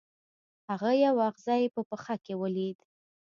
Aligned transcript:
هغه 0.69 0.91
یو 1.05 1.15
اغزی 1.29 1.63
په 1.75 1.81
پښه 1.89 2.15
کې 2.25 2.33
ولید. 2.41 2.77